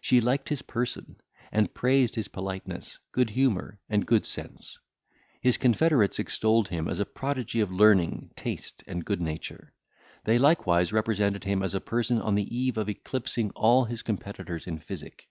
[0.00, 1.20] She liked his person,
[1.52, 4.76] and praised his politeness, good humour, and good sense;
[5.40, 9.72] his confederates extolled him as a prodigy of learning, taste, and good nature;
[10.24, 14.66] they likewise represented him as a person on the eve of eclipsing all his competitors
[14.66, 15.28] in physic.